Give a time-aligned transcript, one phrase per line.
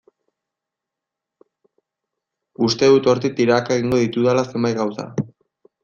[2.69, 5.11] Uste dut hortik tiraka egingo ditudala zenbait gauza.